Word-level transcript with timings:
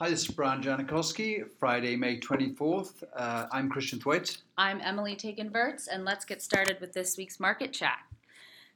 Hi, 0.00 0.08
this 0.08 0.20
is 0.20 0.28
Brian 0.28 0.62
Janikowski, 0.62 1.44
Friday, 1.58 1.96
May 1.96 2.20
24th. 2.20 3.02
Uh, 3.16 3.46
I'm 3.50 3.68
Christian 3.68 3.98
Thwaites. 3.98 4.42
I'm 4.56 4.80
Emily 4.80 5.16
Takenverts, 5.16 5.88
and 5.90 6.04
let's 6.04 6.24
get 6.24 6.40
started 6.40 6.80
with 6.80 6.92
this 6.92 7.16
week's 7.16 7.40
market 7.40 7.72
chat. 7.72 7.98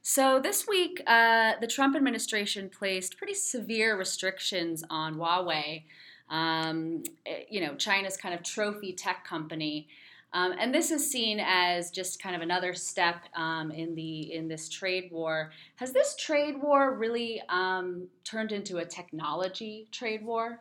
So, 0.00 0.40
this 0.40 0.66
week, 0.66 1.00
uh, 1.06 1.52
the 1.60 1.68
Trump 1.68 1.94
administration 1.94 2.68
placed 2.68 3.18
pretty 3.18 3.34
severe 3.34 3.96
restrictions 3.96 4.82
on 4.90 5.14
Huawei, 5.14 5.84
um, 6.28 7.04
eh, 7.24 7.44
you 7.48 7.60
know, 7.60 7.76
China's 7.76 8.16
kind 8.16 8.34
of 8.34 8.42
trophy 8.42 8.92
tech 8.92 9.24
company. 9.24 9.86
Um, 10.32 10.54
and 10.58 10.74
this 10.74 10.90
is 10.90 11.08
seen 11.08 11.38
as 11.40 11.92
just 11.92 12.20
kind 12.20 12.34
of 12.34 12.42
another 12.42 12.74
step 12.74 13.26
um, 13.36 13.70
in 13.70 13.94
the 13.94 14.34
in 14.34 14.48
this 14.48 14.68
trade 14.68 15.12
war. 15.12 15.52
Has 15.76 15.92
this 15.92 16.16
trade 16.16 16.60
war 16.60 16.96
really 16.96 17.40
um, 17.48 18.08
turned 18.24 18.50
into 18.50 18.78
a 18.78 18.84
technology 18.84 19.86
trade 19.92 20.24
war? 20.24 20.58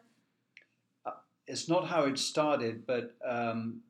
It's 1.52 1.68
not 1.68 1.86
how 1.86 2.05
it 2.05 2.18
started, 2.18 2.88
but 2.88 3.14
um, 3.28 3.82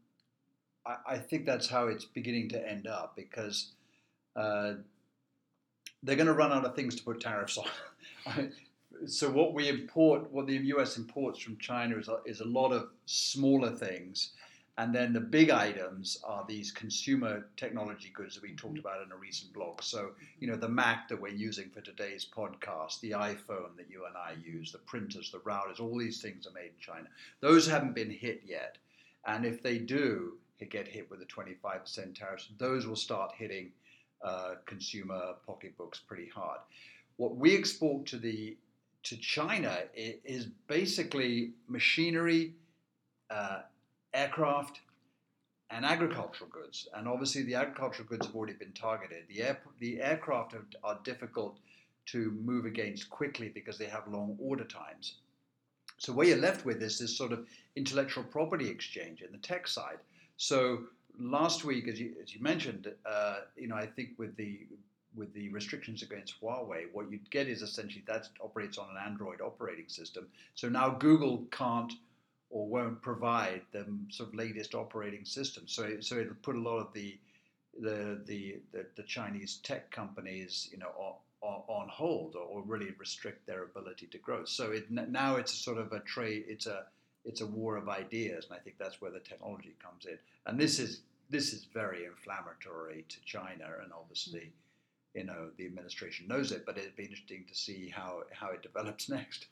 I, 0.86 0.96
I, 1.10 1.18
think 1.20 1.46
that's 1.46 1.68
how 1.68 1.88
it's 1.88 2.06
beginning 2.06 2.50
to 2.50 2.70
end 2.70 2.88
up 2.88 3.16
because 3.16 3.74
uh, 4.36 4.74
they're 6.02 6.16
going 6.16 6.26
to 6.26 6.34
run 6.34 6.52
out 6.52 6.66
of 6.66 6.76
things 6.76 6.96
to 6.96 7.04
put 7.04 7.22
tariffs 7.22 7.60
on. 7.60 8.52
so 9.06 9.30
what 9.30 9.54
we 9.54 9.70
import, 9.70 10.32
what 10.32 10.48
the 10.48 10.56
U.S. 10.56 10.98
imports 10.98 11.38
from 11.40 11.58
China 11.58 11.98
is 12.00 12.08
a, 12.08 12.18
is 12.26 12.42
a 12.42 12.46
lot 12.46 12.72
of 12.72 12.88
smaller 13.06 13.70
things 13.70 14.32
and 14.78 14.96
then 14.96 15.14
the 15.14 15.20
big 15.20 15.50
items 15.50 16.18
are 16.24 16.46
these 16.48 16.72
consumer 16.72 17.46
technology 17.58 18.12
goods 18.14 18.36
that 18.36 18.44
we 18.44 18.56
talked 18.56 18.76
mm-hmm. 18.76 18.80
about 18.80 19.06
in 19.06 19.12
a 19.12 19.18
recent 19.18 19.54
blog. 19.54 19.84
So, 19.84 20.12
you 20.40 20.48
know, 20.48 20.56
the 20.56 20.70
Mac 20.70 21.10
that 21.10 21.22
we're 21.22 21.30
using 21.30 21.70
for 21.70 21.82
today's 21.82 22.26
podcast, 22.26 23.00
the 23.02 23.12
iPhone 23.12 23.76
that 23.78 23.90
you 23.90 24.06
and 24.06 24.16
I 24.16 24.36
use, 24.44 24.72
the 24.72 24.78
printers, 24.80 25.32
the 25.32 25.40
routers, 25.40 25.80
all 25.80 25.98
these 25.98 26.22
things 26.22 26.48
are 26.48 26.54
made 26.54 26.72
in 26.72 26.80
China. 26.80 27.08
Those 27.42 27.68
haven't 27.68 27.96
been 27.96 28.10
hit 28.10 28.44
yet. 28.46 28.78
And 29.26 29.46
if 29.46 29.62
they 29.62 29.78
do 29.78 30.38
get 30.70 30.88
hit 30.88 31.10
with 31.10 31.22
a 31.22 31.26
25% 31.26 32.16
tariffs, 32.16 32.50
those 32.58 32.88
will 32.88 32.96
start 32.96 33.34
hitting 33.36 33.72
uh, 34.24 34.56
consumer 34.66 35.34
pocketbooks 35.46 36.00
pretty 36.00 36.30
hard. 36.30 36.60
What 37.18 37.36
we 37.36 37.58
export 37.58 38.06
to 38.08 38.18
the 38.18 38.58
to 39.04 39.18
China 39.18 39.80
is 39.96 40.46
basically 40.68 41.54
machinery, 41.68 42.54
uh, 43.32 43.62
aircraft, 44.14 44.82
and 45.72 45.86
agricultural 45.86 46.50
goods. 46.50 46.88
And 46.94 47.08
obviously, 47.08 47.44
the 47.44 47.56
agricultural 47.56 48.08
goods 48.08 48.26
have 48.28 48.36
already 48.36 48.54
been 48.54 48.74
targeted. 48.74 49.24
The, 49.30 49.42
air, 49.42 49.60
the 49.80 50.02
aircraft 50.02 50.54
are, 50.54 50.66
are 50.84 51.00
difficult 51.04 51.60
to 52.08 52.32
move 52.44 52.66
against 52.66 53.10
quickly 53.10 53.50
because 53.50 53.78
they 53.78 53.86
have 53.86 54.08
long 54.08 54.38
order 54.40 54.66
times. 54.66 55.16
So, 55.98 56.12
what 56.14 56.28
you're 56.28 56.38
left 56.38 56.66
with 56.66 56.82
is 56.82 57.00
this 57.00 57.18
sort 57.18 57.32
of 57.32 57.46
intellectual 57.76 58.24
property 58.24 58.68
exchange 58.68 59.22
in 59.22 59.32
the 59.32 59.38
tech 59.38 59.68
side. 59.68 60.00
So, 60.38 60.84
last 61.20 61.64
week, 61.64 61.88
as 61.88 62.00
you, 62.00 62.16
as 62.22 62.34
you 62.34 62.42
mentioned, 62.42 62.92
uh, 63.06 63.42
you 63.56 63.68
know, 63.68 63.76
I 63.76 63.86
think 63.86 64.10
with 64.18 64.36
the 64.36 64.68
with 65.16 65.34
the 65.34 65.50
restrictions 65.50 66.04
against 66.04 66.42
Huawei, 66.42 66.86
what 66.94 67.12
you'd 67.12 67.30
get 67.32 67.48
is 67.48 67.62
essentially 67.62 68.04
that 68.08 68.30
operates 68.42 68.78
on 68.78 68.90
an 68.92 68.98
Android 69.06 69.42
operating 69.42 69.90
system. 69.90 70.28
So 70.56 70.70
now 70.70 70.90
Google 70.90 71.46
can't 71.52 71.92
or 72.52 72.68
won't 72.68 73.02
provide 73.02 73.62
the 73.72 73.86
sort 74.10 74.30
of 74.30 74.36
latest 74.36 74.76
operating 74.76 75.26
system. 75.26 75.64
So, 75.68 76.00
so 76.02 76.18
it'll 76.18 76.36
put 76.36 76.56
a 76.56 76.60
lot 76.60 76.78
of 76.78 76.94
the 76.94 77.18
the 77.80 78.22
the, 78.26 78.60
the, 78.74 78.86
the 78.98 79.04
Chinese 79.04 79.60
tech 79.64 79.90
companies, 79.92 80.70
you 80.72 80.78
know, 80.78 80.92
on, 81.42 81.62
on 81.68 81.88
hold 81.90 82.36
or, 82.36 82.44
or, 82.44 82.62
really 82.64 82.94
restrict 83.00 83.48
their 83.48 83.64
ability 83.64 84.06
to 84.08 84.18
grow. 84.18 84.46
So 84.46 84.72
it, 84.72 84.92
now 84.92 85.38
it's 85.38 85.54
a 85.54 85.56
sort 85.56 85.78
of 85.78 85.92
a 85.92 86.00
trade. 86.02 86.44
It's 86.48 86.68
a 86.68 86.84
it's 87.24 87.42
a 87.42 87.48
war 87.48 87.78
of 87.78 87.88
ideas, 87.88 88.46
and 88.46 88.54
I 88.54 88.60
think 88.60 88.78
that's 88.78 89.02
where 89.02 89.12
the 89.12 89.20
technology 89.20 89.76
comes 89.82 90.06
in. 90.06 90.18
And 90.46 90.60
this 90.60 90.80
is 90.80 91.02
this 91.30 91.54
is 91.54 91.66
very 91.74 92.06
inflammatory 92.06 93.06
to 93.08 93.22
China, 93.26 93.66
and 93.82 93.92
obviously, 93.94 94.40
mm. 94.40 95.20
you 95.20 95.24
know, 95.24 95.50
the 95.58 95.66
administration 95.66 96.28
knows 96.28 96.52
it. 96.52 96.66
But 96.66 96.78
it'd 96.78 96.96
be 96.96 97.04
interesting 97.04 97.46
to 97.48 97.56
see 97.56 97.90
how 97.90 98.24
how 98.32 98.52
it 98.52 98.62
develops 98.62 99.10
next. 99.18 99.48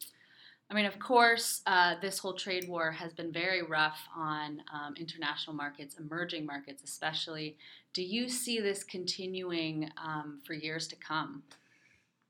I 0.70 0.76
mean, 0.76 0.86
of 0.86 1.00
course, 1.00 1.62
uh, 1.66 1.96
this 2.00 2.20
whole 2.20 2.34
trade 2.34 2.70
war 2.70 2.92
has 2.92 3.12
been 3.12 3.32
very 3.32 3.64
rough 3.64 4.00
on 4.16 4.62
um, 4.72 4.94
international 4.98 5.56
markets, 5.56 5.96
emerging 6.00 6.46
markets 6.46 6.84
especially. 6.84 7.58
Do 7.94 8.04
you 8.04 8.30
see 8.30 8.60
this 8.60 8.84
continuing 8.84 9.90
um, 9.98 10.42
for 10.46 10.54
years 10.54 10.88
to 10.90 10.96
come? 10.96 11.42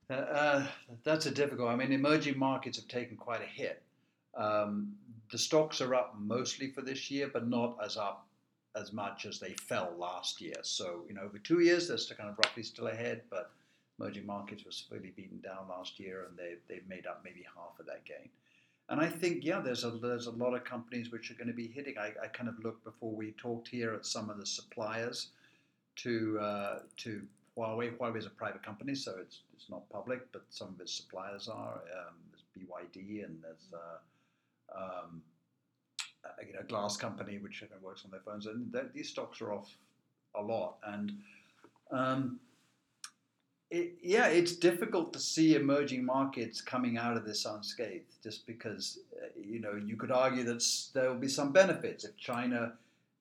Uh, 0.09 0.13
uh, 0.13 0.67
that's 1.03 1.25
a 1.25 1.31
difficult. 1.31 1.69
I 1.69 1.75
mean, 1.75 1.91
emerging 1.91 2.39
markets 2.39 2.77
have 2.77 2.87
taken 2.87 3.17
quite 3.17 3.41
a 3.41 3.45
hit. 3.45 3.81
Um, 4.35 4.93
the 5.31 5.37
stocks 5.37 5.81
are 5.81 5.93
up 5.93 6.15
mostly 6.17 6.71
for 6.71 6.81
this 6.81 7.11
year, 7.11 7.29
but 7.31 7.47
not 7.47 7.77
as 7.83 7.97
up 7.97 8.25
as 8.75 8.93
much 8.93 9.25
as 9.25 9.39
they 9.39 9.53
fell 9.53 9.93
last 9.97 10.39
year. 10.39 10.55
So, 10.61 11.03
you 11.07 11.13
know, 11.13 11.23
over 11.23 11.37
two 11.39 11.59
years, 11.59 11.89
they're 11.89 11.97
still 11.97 12.15
kind 12.15 12.29
of 12.29 12.37
roughly 12.37 12.63
still 12.63 12.87
ahead, 12.87 13.23
but 13.29 13.51
emerging 13.99 14.25
markets 14.25 14.65
were 14.65 14.71
severely 14.71 15.11
beaten 15.15 15.39
down 15.41 15.67
last 15.69 15.99
year, 15.99 16.25
and 16.27 16.37
they 16.37 16.55
they've 16.67 16.87
made 16.87 17.05
up 17.05 17.21
maybe 17.23 17.45
half 17.55 17.79
of 17.79 17.85
that 17.85 18.05
gain. 18.05 18.29
And 18.89 18.99
I 18.99 19.07
think 19.07 19.43
yeah, 19.43 19.59
there's 19.59 19.83
a 19.83 19.91
there's 19.91 20.27
a 20.27 20.31
lot 20.31 20.53
of 20.53 20.63
companies 20.63 21.11
which 21.11 21.29
are 21.31 21.35
going 21.35 21.47
to 21.47 21.53
be 21.53 21.67
hitting. 21.67 21.95
I, 21.97 22.11
I 22.23 22.27
kind 22.27 22.49
of 22.49 22.63
looked 22.63 22.83
before 22.83 23.11
we 23.11 23.31
talked 23.33 23.67
here 23.67 23.93
at 23.93 24.05
some 24.05 24.29
of 24.29 24.37
the 24.37 24.45
suppliers 24.45 25.27
to 25.97 26.39
uh, 26.39 26.79
to 26.97 27.21
Huawei. 27.57 27.95
Huawei 27.97 28.17
is 28.17 28.25
a 28.25 28.31
private 28.31 28.63
company, 28.63 28.95
so 28.95 29.15
it's 29.19 29.41
it's 29.53 29.69
not 29.69 29.87
public, 29.89 30.31
but 30.31 30.43
some 30.49 30.69
of 30.69 30.81
its 30.81 30.93
suppliers 30.93 31.47
are. 31.47 31.75
Um, 31.75 32.15
there's 32.31 32.45
BYD 32.57 33.25
and 33.25 33.37
there's 33.43 33.73
uh, 33.73 34.81
um, 34.81 35.21
you 36.45 36.53
know, 36.53 36.63
glass 36.67 36.97
company 36.97 37.37
which 37.37 37.63
works 37.81 38.03
on 38.05 38.11
their 38.11 38.21
phones, 38.21 38.45
and 38.45 38.75
these 38.93 39.09
stocks 39.09 39.41
are 39.41 39.53
off 39.53 39.69
a 40.35 40.41
lot. 40.41 40.77
And 40.83 41.13
um, 41.91 42.39
it, 43.71 43.97
yeah, 44.01 44.27
it's 44.27 44.53
difficult 44.55 45.13
to 45.13 45.19
see 45.19 45.55
emerging 45.55 46.03
markets 46.03 46.59
coming 46.59 46.97
out 46.97 47.15
of 47.15 47.25
this 47.25 47.45
unscathed, 47.45 48.15
just 48.23 48.47
because 48.47 48.99
uh, 49.21 49.27
you 49.39 49.59
know 49.59 49.75
you 49.75 49.95
could 49.95 50.11
argue 50.11 50.43
that 50.43 50.63
there 50.93 51.09
will 51.09 51.19
be 51.19 51.27
some 51.27 51.51
benefits 51.51 52.03
if 52.03 52.17
China, 52.17 52.73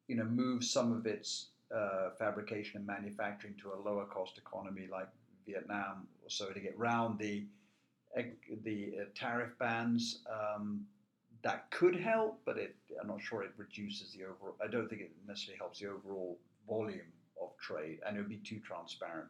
you 0.06 0.16
know, 0.16 0.24
moves 0.24 0.70
some 0.70 0.92
of 0.92 1.06
its 1.06 1.48
uh, 1.74 2.10
fabrication 2.18 2.78
and 2.78 2.86
manufacturing 2.86 3.54
to 3.60 3.72
a 3.72 3.78
lower 3.88 4.06
cost 4.06 4.38
economy 4.38 4.88
like 4.90 5.08
Vietnam, 5.46 6.06
or 6.24 6.30
so 6.30 6.50
to 6.50 6.60
get 6.60 6.78
round 6.78 7.18
the 7.18 7.44
the 8.64 8.94
uh, 9.00 9.04
tariff 9.14 9.50
bans. 9.58 10.20
Um, 10.32 10.86
that 11.42 11.70
could 11.70 11.94
help, 11.94 12.40
but 12.44 12.58
it, 12.58 12.74
I'm 13.00 13.06
not 13.06 13.22
sure 13.22 13.42
it 13.42 13.52
reduces 13.56 14.12
the 14.12 14.24
overall. 14.24 14.56
I 14.62 14.66
don't 14.66 14.88
think 14.88 15.02
it 15.02 15.12
necessarily 15.26 15.58
helps 15.58 15.78
the 15.78 15.86
overall 15.86 16.36
volume 16.68 17.12
of 17.40 17.50
trade, 17.58 18.00
and 18.04 18.16
it 18.16 18.20
would 18.20 18.28
be 18.28 18.38
too 18.38 18.58
transparent. 18.58 19.28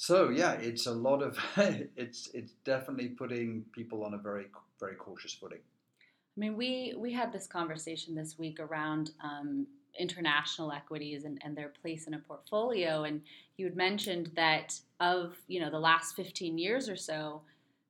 So 0.00 0.30
yeah, 0.30 0.52
it's 0.52 0.86
a 0.86 0.92
lot 0.92 1.22
of 1.22 1.38
it's 1.94 2.30
it's 2.32 2.52
definitely 2.64 3.10
putting 3.10 3.66
people 3.70 4.02
on 4.02 4.14
a 4.14 4.16
very 4.16 4.46
very 4.80 4.94
cautious 4.94 5.34
footing. 5.34 5.58
I 5.58 6.40
mean, 6.40 6.56
we 6.56 6.94
we 6.96 7.12
had 7.12 7.34
this 7.34 7.46
conversation 7.46 8.14
this 8.14 8.38
week 8.38 8.60
around 8.60 9.10
um, 9.22 9.66
international 9.98 10.72
equities 10.72 11.24
and, 11.24 11.38
and 11.44 11.54
their 11.54 11.68
place 11.82 12.06
in 12.06 12.14
a 12.14 12.18
portfolio, 12.18 13.04
and 13.04 13.20
you 13.58 13.66
had 13.66 13.76
mentioned 13.76 14.30
that 14.36 14.80
of 15.00 15.36
you 15.48 15.60
know 15.60 15.68
the 15.68 15.78
last 15.78 16.16
fifteen 16.16 16.56
years 16.56 16.88
or 16.88 16.96
so, 16.96 17.42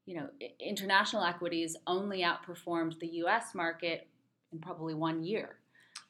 you 0.05 0.17
know, 0.17 0.29
international 0.59 1.23
equities 1.23 1.77
only 1.87 2.23
outperformed 2.23 2.99
the 2.99 3.07
U.S. 3.23 3.55
market 3.55 4.09
in 4.53 4.59
probably 4.59 4.95
one 4.95 5.23
year. 5.23 5.59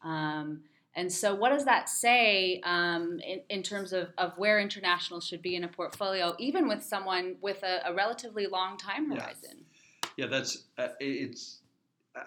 Um, 0.02 0.62
and 0.94 1.12
so, 1.12 1.34
what 1.34 1.50
does 1.50 1.64
that 1.66 1.88
say 1.88 2.60
um, 2.64 3.20
in, 3.20 3.40
in, 3.48 3.62
terms 3.62 3.92
of, 3.92 4.08
of 4.18 4.36
where 4.36 4.58
international 4.58 5.20
should 5.20 5.40
be 5.40 5.54
in 5.54 5.62
a 5.62 5.68
portfolio, 5.68 6.34
even 6.38 6.66
with 6.66 6.82
someone 6.82 7.36
with 7.40 7.62
a, 7.62 7.80
a 7.86 7.94
relatively 7.94 8.46
long 8.48 8.76
time 8.76 9.08
horizon? 9.10 9.64
Yeah, 10.16 10.24
yeah 10.24 10.26
that's 10.26 10.64
uh, 10.78 10.88
it's. 10.98 11.58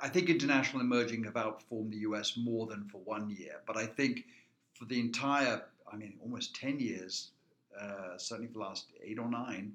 I 0.02 0.08
think 0.08 0.30
international 0.30 0.82
emerging 0.82 1.26
have 1.26 1.34
outperformed 1.34 1.92
the 1.92 1.98
US 1.98 2.38
more 2.38 2.68
than 2.68 2.86
for 2.86 3.00
one 3.00 3.30
year, 3.30 3.62
but 3.68 3.76
I 3.76 3.86
think 3.86 4.26
for 4.74 4.86
the 4.86 4.98
entire, 4.98 5.62
I 5.92 5.98
mean, 5.98 6.14
almost 6.22 6.56
ten 6.56 6.80
years, 6.80 7.32
uh, 7.80 8.18
certainly 8.18 8.48
for 8.48 8.54
the 8.54 8.60
last 8.60 8.86
eight 9.04 9.20
or 9.20 9.30
nine, 9.30 9.74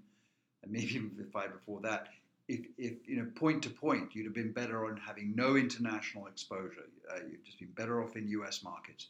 and 0.62 0.72
maybe 0.72 0.94
even 0.94 1.26
five 1.30 1.52
before 1.52 1.82
that, 1.82 2.08
if, 2.48 2.60
if 2.78 3.06
you 3.06 3.16
know 3.16 3.26
point 3.34 3.62
to 3.64 3.70
point, 3.70 4.14
you'd 4.14 4.24
have 4.24 4.34
been 4.34 4.52
better 4.52 4.86
on 4.86 4.96
having 4.96 5.34
no 5.36 5.56
international 5.56 6.26
exposure. 6.26 6.86
Uh, 7.10 7.20
you'd 7.30 7.44
just 7.44 7.58
been 7.58 7.72
better 7.72 8.02
off 8.02 8.16
in 8.16 8.26
U.S. 8.28 8.62
markets 8.62 9.08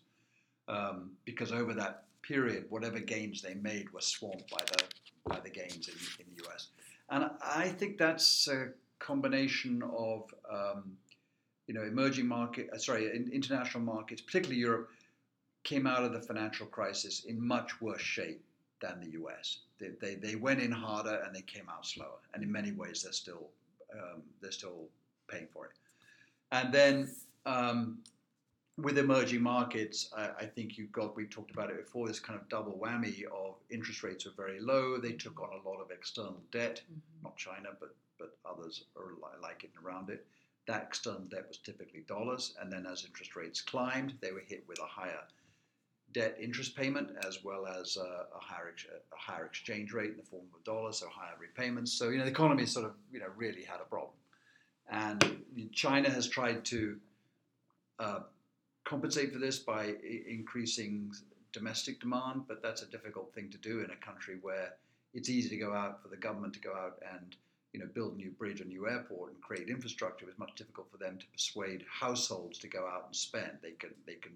um, 0.66 1.12
because 1.24 1.52
over 1.52 1.72
that 1.74 2.04
period, 2.22 2.66
whatever 2.68 2.98
gains 2.98 3.40
they 3.40 3.54
made 3.54 3.90
were 3.92 4.00
swamped 4.00 4.50
by 4.50 4.64
the 4.72 4.84
by 5.24 5.40
the 5.40 5.50
gains 5.50 5.88
in, 5.88 5.94
in 6.24 6.34
the 6.34 6.42
U.S. 6.44 6.68
And 7.10 7.30
I 7.42 7.68
think 7.68 7.96
that's 7.96 8.48
a 8.48 8.70
combination 8.98 9.82
of 9.96 10.34
um, 10.52 10.96
you 11.68 11.74
know 11.74 11.82
emerging 11.82 12.26
market, 12.26 12.68
uh, 12.74 12.78
sorry, 12.78 13.06
in, 13.14 13.30
international 13.32 13.84
markets, 13.84 14.20
particularly 14.20 14.60
Europe, 14.60 14.90
came 15.62 15.86
out 15.86 16.02
of 16.02 16.12
the 16.12 16.20
financial 16.20 16.66
crisis 16.66 17.24
in 17.24 17.40
much 17.40 17.80
worse 17.80 18.00
shape 18.00 18.42
than 18.80 19.00
the 19.00 19.10
US. 19.20 19.58
They, 19.78 19.90
they, 20.00 20.14
they 20.14 20.34
went 20.36 20.60
in 20.60 20.72
harder 20.72 21.22
and 21.24 21.34
they 21.34 21.42
came 21.42 21.68
out 21.68 21.86
slower. 21.86 22.18
And 22.34 22.42
in 22.42 22.50
many 22.50 22.72
ways, 22.72 23.02
they're 23.02 23.12
still, 23.12 23.48
um, 23.92 24.22
they're 24.40 24.52
still 24.52 24.88
paying 25.28 25.48
for 25.52 25.66
it. 25.66 25.72
And 26.50 26.72
then 26.72 27.10
um, 27.46 27.98
with 28.76 28.98
emerging 28.98 29.42
markets, 29.42 30.10
I, 30.16 30.30
I, 30.38 30.46
think 30.46 30.78
you've 30.78 30.92
got, 30.92 31.16
we 31.16 31.26
talked 31.26 31.50
about 31.50 31.70
it 31.70 31.84
before, 31.84 32.06
this 32.06 32.20
kind 32.20 32.38
of 32.38 32.48
double 32.48 32.78
whammy 32.82 33.24
of 33.24 33.56
interest 33.70 34.02
rates 34.02 34.24
were 34.24 34.32
very 34.36 34.60
low. 34.60 34.98
They 34.98 35.12
took 35.12 35.40
on 35.40 35.48
a 35.50 35.68
lot 35.68 35.80
of 35.80 35.90
external 35.90 36.40
debt, 36.52 36.82
mm-hmm. 36.84 37.24
not 37.24 37.36
China, 37.36 37.70
but, 37.78 37.94
but 38.18 38.36
others 38.48 38.84
are 38.96 39.12
like 39.42 39.64
it 39.64 39.70
and 39.76 39.84
around 39.84 40.10
it. 40.10 40.24
That 40.66 40.84
external 40.88 41.22
debt 41.22 41.46
was 41.48 41.58
typically 41.58 42.04
dollars. 42.06 42.54
And 42.60 42.72
then 42.72 42.86
as 42.86 43.04
interest 43.04 43.36
rates 43.36 43.60
climbed, 43.60 44.14
they 44.20 44.32
were 44.32 44.42
hit 44.46 44.64
with 44.68 44.78
a 44.78 44.86
higher 44.86 45.22
debt 46.12 46.36
interest 46.40 46.76
payment 46.76 47.10
as 47.26 47.44
well 47.44 47.66
as 47.66 47.96
a, 47.96 48.00
a 48.00 48.40
higher 48.40 48.74
a 48.92 49.16
higher 49.16 49.44
exchange 49.44 49.92
rate 49.92 50.10
in 50.10 50.16
the 50.16 50.22
form 50.22 50.44
of 50.54 50.64
dollars 50.64 51.00
dollar, 51.00 51.12
so 51.12 51.20
higher 51.20 51.34
repayments. 51.38 51.92
So 51.92 52.08
you 52.08 52.18
know 52.18 52.24
the 52.24 52.30
economy 52.30 52.66
sort 52.66 52.86
of 52.86 52.92
you 53.12 53.20
know 53.20 53.26
really 53.36 53.62
had 53.62 53.80
a 53.80 53.84
problem, 53.84 54.14
and 54.90 55.42
China 55.72 56.10
has 56.10 56.28
tried 56.28 56.64
to 56.66 56.98
uh, 57.98 58.20
compensate 58.84 59.32
for 59.32 59.38
this 59.38 59.58
by 59.58 59.84
I- 59.84 60.24
increasing 60.28 61.12
domestic 61.52 62.00
demand, 62.00 62.42
but 62.46 62.62
that's 62.62 62.82
a 62.82 62.86
difficult 62.86 63.34
thing 63.34 63.50
to 63.50 63.58
do 63.58 63.80
in 63.80 63.90
a 63.90 63.96
country 63.96 64.36
where 64.40 64.74
it's 65.14 65.28
easy 65.28 65.48
to 65.48 65.56
go 65.56 65.74
out 65.74 66.02
for 66.02 66.08
the 66.08 66.16
government 66.16 66.52
to 66.54 66.60
go 66.60 66.72
out 66.74 67.02
and 67.14 67.36
you 67.72 67.80
know 67.80 67.86
build 67.94 68.14
a 68.14 68.16
new 68.16 68.30
bridge, 68.30 68.60
a 68.60 68.64
new 68.64 68.88
airport, 68.88 69.32
and 69.32 69.42
create 69.42 69.68
infrastructure. 69.68 70.26
It's 70.28 70.38
much 70.38 70.54
difficult 70.56 70.90
for 70.90 70.98
them 70.98 71.18
to 71.18 71.26
persuade 71.26 71.84
households 71.90 72.58
to 72.60 72.68
go 72.68 72.86
out 72.86 73.04
and 73.06 73.16
spend. 73.16 73.58
They 73.62 73.72
can 73.72 73.90
they 74.06 74.14
can 74.14 74.32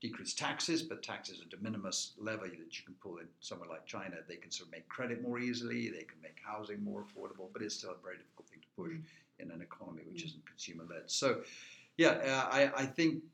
decrease 0.00 0.34
taxes, 0.34 0.82
but 0.82 1.02
taxes 1.02 1.40
are 1.40 1.48
de 1.48 1.62
minimis 1.62 2.12
levy 2.18 2.50
that 2.50 2.78
you 2.78 2.84
can 2.84 2.94
pull 3.02 3.18
in 3.18 3.26
somewhere 3.40 3.68
like 3.68 3.84
China. 3.86 4.16
They 4.28 4.36
can 4.36 4.50
sort 4.50 4.68
of 4.68 4.72
make 4.72 4.88
credit 4.88 5.22
more 5.22 5.38
easily, 5.38 5.88
they 5.88 6.04
can 6.04 6.20
make 6.22 6.38
housing 6.44 6.82
more 6.82 7.02
affordable, 7.02 7.48
but 7.52 7.62
it's 7.62 7.74
still 7.74 7.90
a 7.90 8.02
very 8.02 8.16
difficult 8.16 8.48
thing 8.48 8.60
to 8.60 8.82
push 8.82 8.92
mm. 8.92 9.02
in 9.40 9.50
an 9.50 9.60
economy 9.60 10.02
which 10.10 10.24
isn't 10.24 10.46
consumer 10.46 10.84
led. 10.88 11.02
So, 11.06 11.40
yeah, 11.96 12.10
uh, 12.10 12.48
I, 12.50 12.70
I, 12.76 12.86
think 12.86 13.24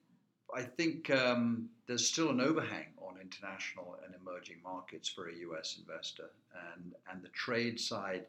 I 0.54 0.62
think 0.62 1.10
um, 1.10 1.68
there's 1.86 2.06
still 2.06 2.30
an 2.30 2.40
overhang 2.40 2.86
on 2.98 3.16
international 3.20 3.98
and 4.04 4.14
emerging 4.14 4.56
markets 4.64 5.08
for 5.08 5.28
a 5.28 5.34
U.S. 5.34 5.78
investor, 5.78 6.30
and 6.72 6.94
and 7.10 7.22
the 7.22 7.28
trade 7.28 7.78
side, 7.78 8.24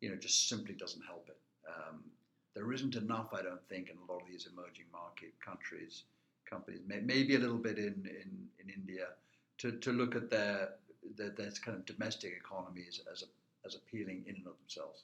you 0.00 0.10
know, 0.10 0.16
just 0.16 0.48
simply 0.48 0.74
doesn't 0.74 1.02
help 1.02 1.28
it. 1.28 1.38
Um, 1.68 2.04
there 2.54 2.72
isn't 2.72 2.94
enough, 2.94 3.30
I 3.32 3.42
don't 3.42 3.66
think, 3.68 3.90
in 3.90 3.96
a 3.96 4.12
lot 4.12 4.22
of 4.22 4.28
these 4.28 4.46
emerging 4.46 4.84
market 4.92 5.32
countries 5.44 6.04
companies, 6.48 6.80
maybe 6.86 7.34
a 7.34 7.38
little 7.38 7.58
bit 7.58 7.78
in, 7.78 8.08
in, 8.08 8.48
in 8.62 8.70
India, 8.74 9.06
to, 9.58 9.72
to 9.72 9.92
look 9.92 10.16
at 10.16 10.30
their, 10.30 10.70
their, 11.16 11.30
their 11.30 11.50
kind 11.50 11.76
of 11.76 11.86
domestic 11.86 12.32
economies 12.32 13.00
as, 13.10 13.22
a, 13.22 13.66
as 13.66 13.74
appealing 13.74 14.24
in 14.26 14.36
and 14.36 14.46
of 14.46 14.54
themselves. 14.62 15.02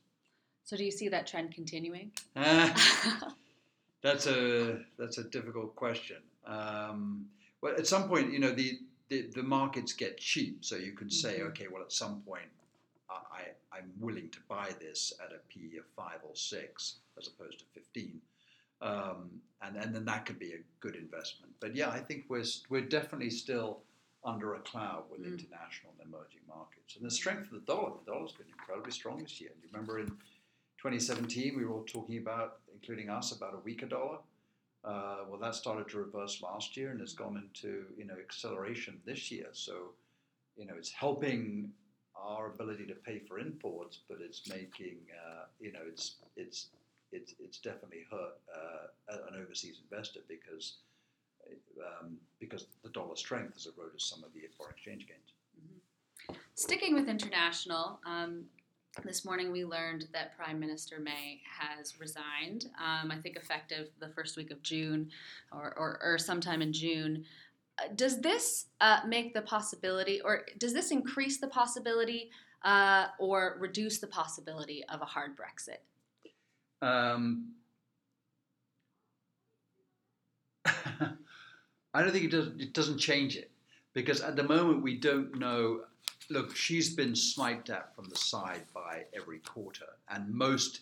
So 0.64 0.76
do 0.76 0.84
you 0.84 0.90
see 0.90 1.08
that 1.08 1.26
trend 1.26 1.52
continuing? 1.52 2.12
that's 4.02 4.26
a 4.26 4.78
that's 4.98 5.18
a 5.18 5.24
difficult 5.24 5.74
question. 5.74 6.18
Um, 6.46 7.26
well, 7.60 7.74
at 7.76 7.86
some 7.86 8.08
point, 8.08 8.32
you 8.32 8.38
know, 8.38 8.52
the, 8.52 8.78
the, 9.08 9.22
the 9.34 9.42
markets 9.42 9.92
get 9.92 10.18
cheap, 10.18 10.64
so 10.64 10.76
you 10.76 10.92
can 10.92 11.10
say, 11.10 11.38
mm-hmm. 11.38 11.48
okay, 11.48 11.66
well, 11.70 11.82
at 11.82 11.92
some 11.92 12.22
point, 12.22 12.46
I, 13.10 13.42
I'm 13.76 13.90
willing 13.98 14.30
to 14.30 14.38
buy 14.48 14.70
this 14.80 15.12
at 15.22 15.32
a 15.32 15.40
P 15.48 15.76
of 15.78 15.84
five 15.96 16.20
or 16.22 16.34
six 16.34 16.96
as 17.18 17.26
opposed 17.28 17.58
to 17.58 17.64
fifteen. 17.74 18.20
Um, 18.82 19.40
and, 19.62 19.76
and 19.76 19.94
then 19.94 20.04
that 20.06 20.24
could 20.26 20.38
be 20.38 20.52
a 20.52 20.60
good 20.80 20.96
investment. 20.96 21.52
But 21.60 21.76
yeah, 21.76 21.90
I 21.90 21.98
think 21.98 22.24
we're, 22.28 22.44
we're 22.70 22.80
definitely 22.80 23.30
still 23.30 23.80
under 24.24 24.54
a 24.54 24.60
cloud 24.60 25.04
with 25.10 25.20
mm. 25.20 25.26
international 25.26 25.92
and 25.98 26.08
emerging 26.08 26.40
markets. 26.48 26.96
And 26.96 27.04
the 27.04 27.10
strength 27.10 27.52
of 27.52 27.60
the 27.60 27.72
dollar, 27.72 27.92
the 28.04 28.12
dollar's 28.12 28.32
been 28.32 28.46
incredibly 28.48 28.92
strong 28.92 29.18
this 29.18 29.40
year. 29.40 29.50
Do 29.50 29.66
You 29.66 29.68
remember 29.72 29.98
in 29.98 30.08
2017, 30.78 31.56
we 31.56 31.64
were 31.64 31.74
all 31.74 31.84
talking 31.84 32.18
about, 32.18 32.58
including 32.72 33.10
us, 33.10 33.32
about 33.32 33.54
a 33.54 33.58
weaker 33.58 33.86
dollar. 33.86 34.18
Uh, 34.82 35.18
well, 35.28 35.38
that 35.38 35.54
started 35.54 35.88
to 35.90 35.98
reverse 35.98 36.42
last 36.42 36.76
year 36.76 36.90
and 36.90 37.00
has 37.00 37.12
gone 37.12 37.36
into 37.36 37.84
you 37.98 38.06
know 38.06 38.14
acceleration 38.18 38.98
this 39.04 39.30
year. 39.30 39.48
So, 39.52 39.90
you 40.56 40.64
know, 40.64 40.72
it's 40.78 40.90
helping 40.90 41.70
our 42.16 42.46
ability 42.46 42.86
to 42.86 42.94
pay 42.94 43.18
for 43.18 43.38
imports, 43.38 43.98
but 44.08 44.18
it's 44.22 44.48
making 44.48 44.96
uh, 45.12 45.44
you 45.60 45.70
know 45.72 45.80
it's 45.86 46.16
it's 46.36 46.68
it's, 47.12 47.34
it's 47.38 47.58
definitely 47.58 48.04
hurt 48.10 48.38
uh, 48.54 49.28
an 49.28 49.40
overseas 49.40 49.80
investor 49.82 50.20
because 50.28 50.78
um, 52.02 52.16
because 52.38 52.66
the 52.82 52.90
dollar 52.90 53.16
strength 53.16 53.54
has 53.54 53.66
eroded 53.66 54.00
some 54.00 54.22
of 54.22 54.32
the 54.34 54.40
foreign 54.56 54.74
exchange 54.74 55.06
gains. 55.06 55.32
Mm-hmm. 55.58 56.34
Sticking 56.54 56.94
with 56.94 57.08
international, 57.08 57.98
um, 58.06 58.44
this 59.04 59.24
morning 59.24 59.52
we 59.52 59.64
learned 59.64 60.08
that 60.12 60.36
Prime 60.36 60.58
Minister 60.58 60.98
May 60.98 61.40
has 61.58 61.98
resigned. 61.98 62.66
Um, 62.78 63.10
I 63.10 63.16
think 63.16 63.36
effective 63.36 63.88
the 64.00 64.08
first 64.08 64.36
week 64.36 64.50
of 64.50 64.62
June 64.62 65.10
or, 65.52 65.74
or, 65.78 66.00
or 66.02 66.18
sometime 66.18 66.60
in 66.60 66.72
June. 66.72 67.24
Uh, 67.78 67.88
does 67.94 68.20
this 68.20 68.66
uh, 68.80 69.00
make 69.06 69.32
the 69.32 69.42
possibility, 69.42 70.20
or 70.20 70.44
does 70.58 70.74
this 70.74 70.90
increase 70.90 71.38
the 71.38 71.48
possibility, 71.48 72.30
uh, 72.64 73.06
or 73.18 73.56
reduce 73.60 73.98
the 73.98 74.06
possibility 74.06 74.84
of 74.92 75.00
a 75.00 75.06
hard 75.06 75.36
Brexit? 75.36 75.78
Um, 76.82 77.52
I 80.64 82.02
don't 82.02 82.12
think 82.12 82.24
it 82.24 82.30
does. 82.30 82.48
It 82.58 82.72
doesn't 82.72 82.98
change 82.98 83.36
it 83.36 83.50
because 83.92 84.20
at 84.20 84.36
the 84.36 84.42
moment 84.42 84.82
we 84.82 84.96
don't 84.96 85.38
know. 85.38 85.82
Look, 86.28 86.54
she's 86.54 86.94
been 86.94 87.16
sniped 87.16 87.70
at 87.70 87.94
from 87.96 88.08
the 88.08 88.16
side 88.16 88.62
by 88.72 89.04
every 89.14 89.40
quarter, 89.40 89.86
and 90.08 90.32
most 90.32 90.80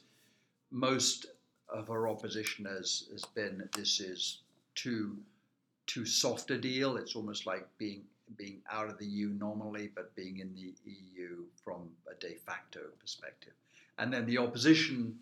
most 0.70 1.26
of 1.68 1.88
her 1.88 2.08
opposition 2.08 2.64
has 2.66 3.08
has 3.12 3.24
been 3.34 3.68
this 3.76 4.00
is 4.00 4.42
too 4.74 5.16
too 5.86 6.04
soft 6.04 6.50
a 6.50 6.58
deal. 6.58 6.96
It's 6.96 7.16
almost 7.16 7.46
like 7.46 7.66
being 7.78 8.02
being 8.36 8.60
out 8.70 8.88
of 8.88 8.98
the 8.98 9.06
EU 9.06 9.28
normally, 9.28 9.90
but 9.94 10.14
being 10.14 10.38
in 10.38 10.54
the 10.54 10.74
EU 10.84 11.44
from 11.64 11.88
a 12.10 12.14
de 12.20 12.34
facto 12.34 12.80
perspective. 13.00 13.54
And 13.98 14.12
then 14.12 14.26
the 14.26 14.38
opposition 14.38 15.18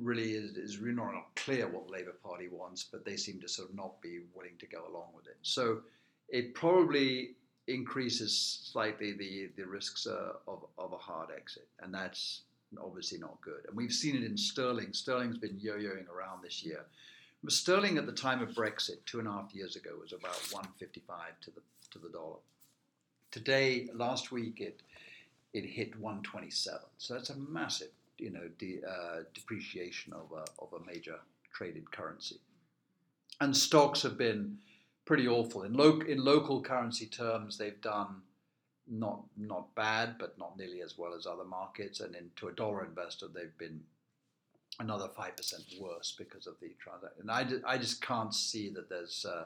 really 0.00 0.32
is, 0.32 0.56
is 0.56 0.78
really 0.78 0.96
not 0.96 1.12
clear 1.36 1.68
what 1.68 1.86
the 1.86 1.92
Labour 1.92 2.14
Party 2.24 2.48
wants, 2.48 2.84
but 2.84 3.04
they 3.04 3.16
seem 3.16 3.40
to 3.40 3.48
sort 3.48 3.68
of 3.70 3.74
not 3.74 4.00
be 4.00 4.20
willing 4.34 4.56
to 4.58 4.66
go 4.66 4.86
along 4.88 5.08
with 5.14 5.26
it. 5.26 5.36
So 5.42 5.80
it 6.28 6.54
probably 6.54 7.34
increases 7.66 8.68
slightly 8.72 9.12
the, 9.12 9.50
the 9.56 9.66
risks 9.66 10.06
uh, 10.06 10.32
of, 10.48 10.64
of 10.78 10.92
a 10.92 10.98
hard 10.98 11.28
exit, 11.36 11.68
and 11.80 11.92
that's 11.92 12.42
obviously 12.82 13.18
not 13.18 13.40
good. 13.40 13.66
And 13.68 13.76
we've 13.76 13.92
seen 13.92 14.16
it 14.16 14.24
in 14.24 14.36
sterling. 14.36 14.92
Sterling's 14.92 15.38
been 15.38 15.58
yo-yoing 15.58 16.08
around 16.08 16.42
this 16.42 16.62
year. 16.64 16.84
But 17.42 17.52
sterling 17.52 17.96
at 17.96 18.06
the 18.06 18.12
time 18.12 18.42
of 18.42 18.50
Brexit, 18.50 19.04
two 19.06 19.18
and 19.18 19.26
a 19.26 19.32
half 19.32 19.54
years 19.54 19.76
ago, 19.76 19.90
was 20.00 20.12
about 20.12 20.36
155 20.50 21.40
to 21.42 21.50
the 21.50 21.60
to 21.92 21.98
the 21.98 22.10
dollar. 22.10 22.36
Today, 23.30 23.88
last 23.94 24.30
week, 24.30 24.60
it 24.60 24.82
it 25.52 25.64
hit 25.64 25.98
127. 25.98 26.80
So 26.98 27.14
that's 27.14 27.30
a 27.30 27.36
massive 27.36 27.90
you 28.20 28.30
know 28.30 28.48
de, 28.58 28.80
uh, 28.86 29.22
depreciation 29.34 30.12
of 30.12 30.32
a, 30.32 30.44
of 30.62 30.72
a 30.80 30.84
major 30.84 31.16
traded 31.52 31.90
currency. 31.90 32.40
And 33.40 33.56
stocks 33.56 34.02
have 34.02 34.18
been 34.18 34.58
pretty 35.04 35.26
awful 35.26 35.62
in, 35.62 35.72
lo- 35.72 36.02
in 36.06 36.22
local 36.22 36.62
currency 36.62 37.06
terms. 37.06 37.56
They've 37.56 37.80
done 37.80 38.22
not 38.90 39.22
not 39.36 39.74
bad, 39.74 40.16
but 40.18 40.38
not 40.38 40.58
nearly 40.58 40.82
as 40.82 40.98
well 40.98 41.14
as 41.14 41.26
other 41.26 41.44
markets. 41.44 42.00
And 42.00 42.14
into 42.14 42.48
a 42.48 42.52
dollar 42.52 42.84
investor, 42.84 43.26
they've 43.32 43.56
been 43.58 43.80
another 44.78 45.08
five 45.16 45.36
percent 45.36 45.64
worse 45.80 46.14
because 46.16 46.46
of 46.46 46.54
the 46.60 46.74
transaction. 46.78 47.20
And 47.20 47.30
I, 47.30 47.74
I 47.74 47.78
just 47.78 48.02
can't 48.02 48.34
see 48.34 48.68
that 48.70 48.88
there's 48.88 49.24
uh, 49.24 49.44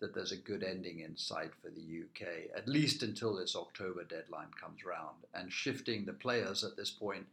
that 0.00 0.14
there's 0.14 0.32
a 0.32 0.36
good 0.36 0.62
ending 0.62 1.00
in 1.00 1.16
sight 1.16 1.52
for 1.62 1.70
the 1.70 2.02
UK, 2.02 2.50
at 2.54 2.68
least 2.68 3.02
until 3.02 3.34
this 3.34 3.56
October 3.56 4.04
deadline 4.04 4.50
comes 4.60 4.84
round. 4.84 5.16
And 5.34 5.50
shifting 5.50 6.04
the 6.04 6.12
players 6.12 6.64
at 6.64 6.76
this 6.76 6.90
point 6.90 7.26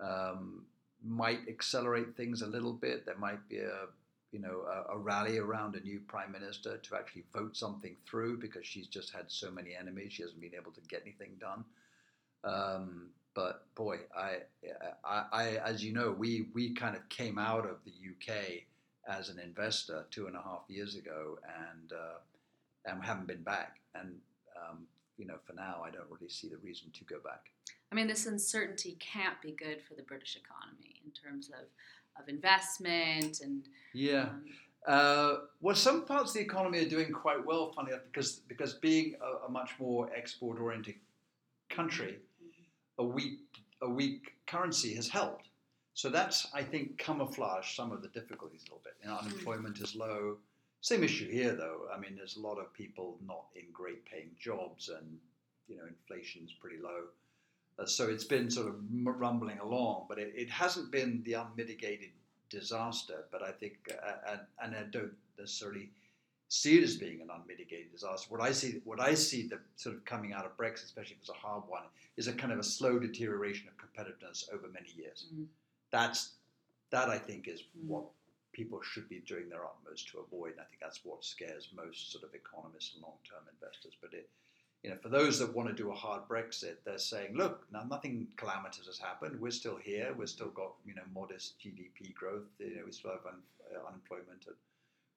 um, 0.00 0.64
might 1.04 1.40
accelerate 1.48 2.16
things 2.16 2.42
a 2.42 2.46
little 2.46 2.72
bit. 2.72 3.06
There 3.06 3.18
might 3.18 3.46
be 3.48 3.58
a 3.58 3.86
you 4.32 4.40
know 4.40 4.62
a, 4.62 4.94
a, 4.94 4.98
rally 4.98 5.38
around 5.38 5.76
a 5.76 5.80
new 5.80 6.00
prime 6.08 6.32
minister 6.32 6.76
to 6.76 6.96
actually 6.96 7.22
vote 7.32 7.56
something 7.56 7.94
through 8.08 8.38
because 8.38 8.66
she's 8.66 8.88
just 8.88 9.12
had 9.12 9.26
so 9.28 9.50
many 9.50 9.76
enemies. 9.76 10.12
She 10.12 10.22
hasn't 10.22 10.40
been 10.40 10.54
able 10.60 10.72
to 10.72 10.80
get 10.88 11.02
anything 11.02 11.36
done. 11.38 11.64
Um, 12.42 13.10
but 13.34 13.66
boy, 13.74 13.98
I, 14.16 14.38
I, 15.04 15.24
I, 15.32 15.48
as 15.64 15.84
you 15.84 15.92
know, 15.92 16.10
we 16.10 16.48
we 16.54 16.74
kind 16.74 16.96
of 16.96 17.08
came 17.08 17.38
out 17.38 17.64
of 17.64 17.76
the 17.84 17.92
UK 17.92 18.64
as 19.08 19.28
an 19.28 19.38
investor 19.38 20.06
two 20.10 20.26
and 20.26 20.36
a 20.36 20.42
half 20.42 20.62
years 20.68 20.94
ago, 20.94 21.38
and 21.70 21.92
uh, 21.92 22.18
and 22.86 23.04
haven't 23.04 23.26
been 23.26 23.42
back. 23.42 23.80
And 23.94 24.16
um, 24.56 24.86
you 25.16 25.26
know, 25.26 25.36
for 25.46 25.52
now, 25.54 25.82
I 25.84 25.90
don't 25.90 26.10
really 26.10 26.28
see 26.28 26.48
the 26.48 26.58
reason 26.58 26.90
to 26.92 27.04
go 27.04 27.16
back. 27.24 27.50
I 27.92 27.94
mean, 27.94 28.06
this 28.08 28.26
uncertainty 28.26 28.96
can't 28.98 29.40
be 29.42 29.52
good 29.52 29.80
for 29.86 29.94
the 29.94 30.02
British 30.02 30.36
economy 30.36 31.00
in 31.04 31.10
terms 31.12 31.48
of, 31.50 32.22
of 32.22 32.28
investment 32.28 33.40
and. 33.40 33.68
Yeah. 33.92 34.22
Um, 34.22 34.44
uh, 34.86 35.34
well, 35.60 35.76
some 35.76 36.04
parts 36.04 36.30
of 36.30 36.34
the 36.34 36.40
economy 36.40 36.78
are 36.84 36.88
doing 36.88 37.10
quite 37.10 37.44
well, 37.44 37.72
funny 37.72 37.92
enough, 37.92 38.02
because 38.12 38.40
because 38.48 38.74
being 38.74 39.14
a, 39.22 39.46
a 39.46 39.50
much 39.50 39.70
more 39.78 40.10
export-oriented 40.14 40.96
country, 41.70 42.18
mm-hmm. 42.42 43.02
a 43.02 43.06
weak 43.06 43.40
a 43.80 43.88
weak 43.88 44.34
currency 44.46 44.94
has 44.94 45.08
helped. 45.08 45.48
So 45.94 46.10
that's, 46.10 46.48
I 46.52 46.62
think, 46.62 46.98
camouflaged 46.98 47.76
some 47.76 47.92
of 47.92 48.02
the 48.02 48.08
difficulties 48.08 48.62
a 48.62 48.64
little 48.64 48.82
bit. 48.82 48.94
You 49.02 49.08
know, 49.08 49.16
Hmm. 49.16 49.26
unemployment 49.26 49.78
is 49.78 49.94
low. 49.94 50.38
Same 50.84 51.02
issue 51.02 51.30
here, 51.30 51.54
though. 51.54 51.88
I 51.90 51.98
mean, 51.98 52.14
there's 52.14 52.36
a 52.36 52.40
lot 52.42 52.58
of 52.58 52.70
people 52.74 53.16
not 53.26 53.46
in 53.56 53.62
great 53.72 54.04
paying 54.04 54.28
jobs, 54.38 54.90
and 54.90 55.16
you 55.66 55.76
know, 55.78 55.84
inflation's 55.88 56.52
pretty 56.60 56.76
low. 56.76 57.04
Uh, 57.78 57.86
so 57.86 58.06
it's 58.10 58.24
been 58.24 58.50
sort 58.50 58.68
of 58.68 58.74
m- 58.74 59.08
rumbling 59.08 59.58
along, 59.60 60.04
but 60.10 60.18
it, 60.18 60.34
it 60.36 60.50
hasn't 60.50 60.92
been 60.92 61.22
the 61.24 61.32
unmitigated 61.32 62.10
disaster. 62.50 63.24
But 63.32 63.42
I 63.42 63.50
think, 63.52 63.78
uh, 63.90 64.32
and, 64.32 64.40
and 64.62 64.76
I 64.76 64.82
don't 64.90 65.14
necessarily 65.38 65.88
see 66.48 66.76
it 66.76 66.84
as 66.84 66.96
being 66.98 67.22
an 67.22 67.28
unmitigated 67.34 67.90
disaster. 67.90 68.26
What 68.28 68.42
I 68.42 68.52
see, 68.52 68.82
what 68.84 69.00
I 69.00 69.14
see, 69.14 69.48
the 69.48 69.60
sort 69.76 69.96
of 69.96 70.04
coming 70.04 70.34
out 70.34 70.44
of 70.44 70.54
Brexit, 70.58 70.84
especially 70.84 71.14
if 71.14 71.20
it's 71.22 71.30
a 71.30 71.32
hard 71.32 71.62
one, 71.66 71.84
is 72.18 72.28
a 72.28 72.32
kind 72.34 72.52
of 72.52 72.58
a 72.58 72.62
slow 72.62 72.98
deterioration 72.98 73.68
of 73.68 73.74
competitiveness 73.78 74.52
over 74.52 74.68
many 74.68 74.90
years. 74.94 75.28
Mm. 75.34 75.46
That's 75.90 76.32
that 76.90 77.08
I 77.08 77.16
think 77.16 77.48
is 77.48 77.62
Mm. 77.62 77.86
what 77.88 78.04
people 78.54 78.80
should 78.82 79.08
be 79.08 79.20
doing 79.26 79.48
their 79.50 79.64
utmost 79.64 80.08
to 80.08 80.20
avoid. 80.20 80.52
And 80.52 80.60
I 80.60 80.64
think 80.64 80.80
that's 80.80 81.04
what 81.04 81.24
scares 81.24 81.68
most 81.76 82.10
sort 82.10 82.24
of 82.24 82.34
economists 82.34 82.94
and 82.94 83.02
long-term 83.02 83.42
investors. 83.52 83.92
But 84.00 84.14
it, 84.14 84.30
you 84.82 84.90
know, 84.90 84.96
for 85.02 85.08
those 85.10 85.38
that 85.38 85.54
want 85.54 85.68
to 85.68 85.74
do 85.74 85.90
a 85.90 85.94
hard 85.94 86.26
Brexit, 86.28 86.76
they're 86.84 86.98
saying, 86.98 87.36
look, 87.36 87.66
now 87.72 87.84
nothing 87.88 88.28
calamitous 88.36 88.86
has 88.86 88.98
happened. 88.98 89.40
We're 89.40 89.50
still 89.50 89.76
here. 89.76 90.14
We've 90.16 90.28
still 90.28 90.50
got 90.50 90.72
you 90.86 90.94
know 90.94 91.02
modest 91.14 91.58
GDP 91.60 92.14
growth. 92.14 92.44
You 92.58 92.76
know, 92.76 92.82
we 92.86 92.92
still 92.92 93.10
have 93.10 93.26
un, 93.26 93.40
uh, 93.74 93.86
unemployment 93.88 94.46
at 94.46 94.54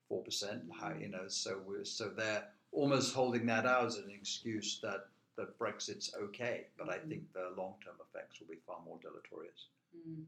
four 0.10 0.24
percent. 0.24 0.64
You 1.00 1.10
know, 1.10 1.28
so 1.28 1.60
we're 1.66 1.86
so 1.86 2.10
they're 2.10 2.46
almost 2.72 3.14
holding 3.14 3.46
that 3.48 3.66
out 3.66 3.86
as 3.86 3.98
an 3.98 4.10
excuse 4.10 4.80
that 4.82 5.08
that 5.38 5.58
Brexit's 5.60 6.14
okay. 6.16 6.66
But 6.78 6.90
I 6.90 6.98
Mhm. 7.00 7.10
think 7.10 7.34
the 7.34 7.54
long-term 7.56 7.96
effects 8.02 8.40
will 8.40 8.48
be 8.48 8.60
far 8.66 8.82
more 8.82 8.98
deleterious. 9.00 9.68
Mm. 9.96 10.26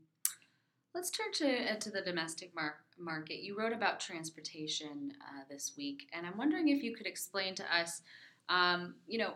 Let's 0.96 1.12
turn 1.12 1.32
to 1.34 1.72
uh, 1.72 1.76
to 1.76 1.92
the 1.92 2.02
domestic 2.02 2.54
mar- 2.56 2.80
market. 2.98 3.44
You 3.44 3.58
wrote 3.58 3.74
about 3.74 4.00
transportation 4.00 5.14
uh, 5.22 5.44
this 5.50 5.74
week, 5.78 6.08
and 6.14 6.26
I'm 6.26 6.38
wondering 6.38 6.70
if 6.70 6.84
you 6.84 6.96
could 6.96 7.06
explain 7.06 7.54
to 7.56 7.76
us, 7.76 8.02
um, 8.50 8.96
you 9.08 9.20
know, 9.20 9.34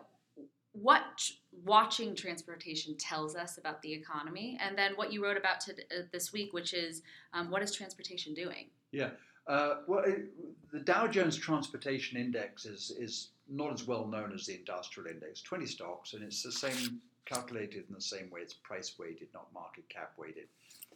what 0.72 1.04
tr- 1.18 1.34
watching 1.64 2.16
transportation 2.16 2.98
tells 2.98 3.36
us 3.36 3.60
about 3.60 3.82
the 3.84 3.94
economy, 3.94 4.58
and 4.60 4.76
then 4.76 4.94
what 4.96 5.14
you 5.14 5.24
wrote 5.24 5.38
about 5.38 5.60
to, 5.62 5.74
uh, 5.74 6.02
this 6.12 6.34
week, 6.34 6.54
which 6.54 6.74
is 6.74 7.04
um, 7.34 7.52
what 7.52 7.62
is 7.62 7.72
transportation 7.72 8.34
doing? 8.34 8.70
Yeah. 8.92 9.12
Uh, 9.46 9.76
well, 9.88 10.04
it, 10.06 10.26
the 10.72 10.80
Dow 10.80 11.06
Jones 11.06 11.38
Transportation 11.38 12.18
Index 12.18 12.66
is 12.66 12.92
is 12.98 13.30
not 13.48 13.74
as 13.74 13.86
well 13.86 14.08
known 14.08 14.32
as 14.34 14.48
the 14.48 14.56
industrial 14.56 15.08
index. 15.10 15.42
Twenty 15.42 15.68
stocks, 15.68 16.14
and 16.14 16.24
it's 16.24 16.42
the 16.42 16.52
same 16.52 17.00
calculated 17.26 17.86
in 17.88 17.94
the 17.94 18.02
same 18.02 18.30
way. 18.32 18.42
It's 18.42 18.54
price 18.54 18.96
weighted, 18.98 19.28
not 19.34 19.54
market 19.54 19.88
cap 19.90 20.14
weighted, 20.18 20.48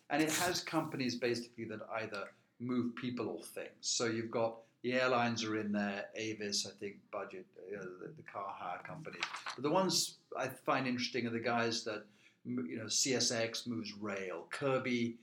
and 0.09 0.21
it 0.21 0.31
has 0.31 0.61
companies 0.61 1.15
basically 1.15 1.65
that 1.65 1.79
either 2.01 2.23
move 2.59 2.95
people 2.95 3.27
or 3.27 3.43
things. 3.43 3.69
So 3.81 4.05
you've 4.05 4.31
got 4.31 4.57
the 4.83 4.93
airlines 4.93 5.43
are 5.43 5.59
in 5.59 5.71
there, 5.71 6.05
Avis, 6.15 6.67
I 6.67 6.71
think, 6.79 6.95
budget, 7.11 7.45
uh, 7.75 7.81
the, 8.01 8.13
the 8.15 8.23
car 8.31 8.55
hire 8.57 8.79
companies. 8.85 9.23
But 9.55 9.63
the 9.63 9.71
ones 9.71 10.17
I 10.37 10.47
find 10.47 10.87
interesting 10.87 11.27
are 11.27 11.31
the 11.31 11.39
guys 11.39 11.83
that 11.83 12.05
you 12.45 12.77
know 12.77 12.85
CSX 12.85 13.67
moves 13.67 13.93
rail, 13.93 14.47
Kirby 14.51 15.17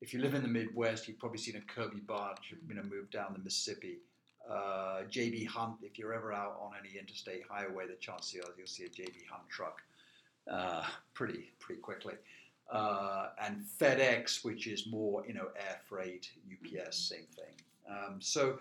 if 0.00 0.14
you 0.14 0.20
live 0.20 0.34
in 0.34 0.42
the 0.42 0.48
Midwest, 0.48 1.06
you've 1.06 1.18
probably 1.18 1.38
seen 1.38 1.56
a 1.56 1.60
Kirby 1.60 2.00
barge, 2.00 2.54
you 2.68 2.74
know, 2.74 2.82
move 2.82 3.10
down 3.10 3.32
the 3.32 3.38
Mississippi. 3.38 3.98
Uh, 4.50 5.02
JB 5.10 5.46
Hunt, 5.46 5.76
if 5.82 5.98
you're 5.98 6.14
ever 6.14 6.32
out 6.32 6.58
on 6.60 6.72
any 6.78 6.98
interstate 6.98 7.42
highway, 7.48 7.86
the 7.86 7.96
chances 8.00 8.40
are 8.40 8.52
you'll 8.56 8.66
see 8.66 8.84
a 8.84 8.88
JB 8.88 9.26
Hunt 9.30 9.48
truck 9.50 9.78
uh, 10.50 10.84
pretty 11.14 11.52
pretty 11.60 11.80
quickly. 11.80 12.14
Uh, 12.70 13.30
and 13.42 13.64
FedEx, 13.80 14.44
which 14.44 14.66
is 14.66 14.86
more, 14.86 15.24
you 15.26 15.34
know, 15.34 15.48
air 15.56 15.80
freight, 15.88 16.30
UPS, 16.52 16.96
same 16.96 17.26
thing. 17.34 17.54
Um, 17.88 18.20
so 18.20 18.58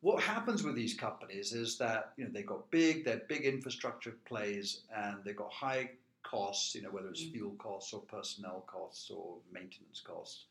what 0.00 0.22
happens 0.22 0.62
with 0.62 0.74
these 0.74 0.94
companies 0.94 1.52
is 1.52 1.76
that 1.76 2.12
you 2.16 2.24
know 2.24 2.30
they 2.32 2.42
got 2.42 2.70
big, 2.70 3.04
they're 3.04 3.22
big 3.28 3.42
infrastructure 3.44 4.14
plays, 4.24 4.80
and 4.96 5.16
they've 5.24 5.36
got 5.36 5.52
high 5.52 5.90
costs, 6.22 6.74
you 6.74 6.80
know, 6.82 6.90
whether 6.90 7.10
it's 7.10 7.22
Mhm. 7.22 7.32
fuel 7.32 7.54
costs 7.58 7.92
or 7.92 8.00
personnel 8.02 8.62
costs 8.66 9.10
or 9.10 9.38
maintenance 9.52 10.00
costs 10.00 10.46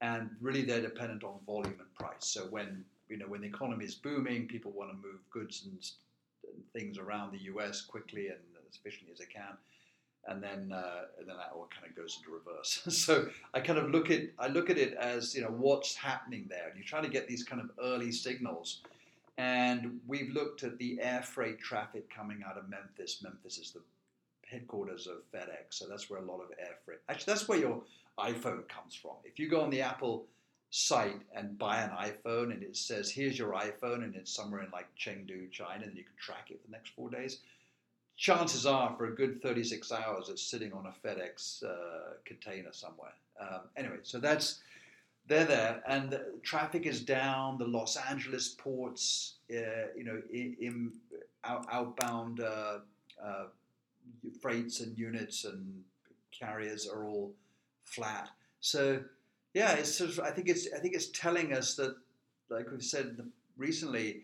and 0.00 0.30
really 0.40 0.62
they're 0.62 0.82
dependent 0.82 1.24
on 1.24 1.38
volume 1.46 1.78
and 1.80 1.94
price. 1.94 2.26
So 2.26 2.46
when 2.46 2.84
you 3.08 3.16
know 3.16 3.26
when 3.26 3.40
the 3.40 3.46
economy 3.48 3.84
is 3.84 3.94
booming, 3.94 4.46
people 4.48 4.72
want 4.72 4.90
to 4.90 4.96
move 4.96 5.20
goods 5.30 5.64
and, 5.64 5.78
and 6.52 6.62
things 6.72 6.98
around 6.98 7.32
the 7.32 7.38
U.S. 7.52 7.80
quickly 7.80 8.28
and 8.28 8.38
as 8.68 8.76
efficiently 8.76 9.12
as 9.12 9.18
they 9.18 9.26
can, 9.26 9.56
and 10.28 10.42
then 10.42 10.72
uh, 10.72 11.02
and 11.18 11.28
then 11.28 11.36
that 11.36 11.52
all 11.54 11.68
kind 11.74 11.90
of 11.90 11.96
goes 11.96 12.18
into 12.18 12.30
reverse. 12.32 12.82
so 12.88 13.28
I 13.52 13.60
kind 13.60 13.78
of 13.78 13.90
look 13.90 14.10
at 14.10 14.22
I 14.38 14.48
look 14.48 14.70
at 14.70 14.78
it 14.78 14.94
as 14.94 15.34
you 15.34 15.42
know 15.42 15.48
what's 15.48 15.94
happening 15.94 16.46
there, 16.48 16.68
and 16.68 16.78
you 16.78 16.84
try 16.84 17.00
to 17.00 17.08
get 17.08 17.28
these 17.28 17.44
kind 17.44 17.60
of 17.60 17.70
early 17.82 18.12
signals. 18.12 18.80
And 19.36 19.98
we've 20.06 20.30
looked 20.30 20.62
at 20.62 20.78
the 20.78 21.00
air 21.00 21.22
freight 21.22 21.58
traffic 21.58 22.08
coming 22.08 22.44
out 22.48 22.56
of 22.56 22.68
Memphis. 22.68 23.20
Memphis 23.20 23.58
is 23.58 23.72
the 23.72 23.80
headquarters 24.48 25.08
of 25.08 25.16
FedEx, 25.32 25.70
so 25.70 25.86
that's 25.88 26.08
where 26.08 26.20
a 26.20 26.24
lot 26.24 26.40
of 26.40 26.50
air 26.58 26.76
freight. 26.84 27.00
Actually, 27.08 27.32
that's 27.32 27.48
where 27.48 27.58
your 27.58 27.82
iPhone 28.18 28.68
comes 28.68 28.94
from. 28.94 29.14
If 29.24 29.38
you 29.40 29.48
go 29.48 29.60
on 29.60 29.70
the 29.70 29.82
Apple 29.82 30.26
site 30.70 31.20
and 31.34 31.58
buy 31.58 31.80
an 31.80 31.90
iPhone 31.90 32.52
and 32.52 32.62
it 32.62 32.76
says, 32.76 33.10
here's 33.10 33.38
your 33.38 33.52
iPhone, 33.52 34.04
and 34.04 34.14
it's 34.14 34.32
somewhere 34.32 34.62
in 34.62 34.70
like 34.70 34.86
Chengdu, 34.98 35.50
China, 35.50 35.84
and 35.84 35.96
you 35.96 36.04
can 36.04 36.16
track 36.18 36.50
it 36.50 36.60
for 36.60 36.66
the 36.68 36.72
next 36.72 36.90
four 36.96 37.10
days, 37.10 37.38
chances 38.16 38.66
are 38.66 38.94
for 38.96 39.06
a 39.06 39.14
good 39.14 39.42
36 39.42 39.90
hours 39.92 40.28
it's 40.28 40.42
sitting 40.42 40.72
on 40.72 40.86
a 40.86 41.06
FedEx 41.06 41.64
uh, 41.64 42.14
container 42.24 42.72
somewhere. 42.72 43.14
Um, 43.40 43.60
anyway, 43.76 43.98
so 44.02 44.18
that's. 44.18 44.60
They're 45.26 45.46
there, 45.46 45.82
and 45.88 46.10
the 46.10 46.34
traffic 46.42 46.84
is 46.84 47.00
down. 47.00 47.56
The 47.56 47.64
Los 47.64 47.96
Angeles 47.96 48.48
ports, 48.58 49.36
uh, 49.50 49.88
you 49.96 50.04
know, 50.04 50.20
in, 50.30 50.54
in 50.60 50.92
out, 51.44 51.66
outbound 51.72 52.40
uh, 52.40 52.80
uh, 53.22 53.44
freights 54.42 54.80
and 54.80 54.98
units 54.98 55.46
and 55.46 55.82
carriers 56.38 56.86
are 56.86 57.04
all 57.04 57.32
flat. 57.84 58.28
So 58.60 59.00
yeah, 59.52 59.72
it's 59.74 59.94
sort 59.94 60.10
of, 60.10 60.20
I 60.20 60.30
think 60.30 60.48
it's 60.48 60.68
I 60.74 60.78
think 60.78 60.94
it's 60.94 61.08
telling 61.08 61.52
us 61.52 61.74
that, 61.76 61.96
like 62.50 62.70
we've 62.70 62.82
said 62.82 63.18
recently, 63.56 64.22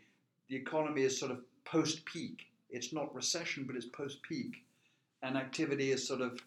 the 0.49 0.56
economy 0.56 1.02
is 1.02 1.18
sort 1.18 1.30
of 1.30 1.38
post 1.64 2.04
peak. 2.04 2.47
It's 2.71 2.93
not 2.93 3.15
recession, 3.15 3.65
but 3.65 3.77
it's 3.77 3.87
post 3.87 4.23
peak, 4.23 4.65
and 5.23 5.37
activity 5.37 5.93
is 5.93 6.07
sort 6.07 6.21
of, 6.21 6.41